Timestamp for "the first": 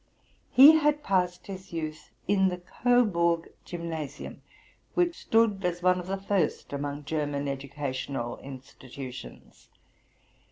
6.07-6.73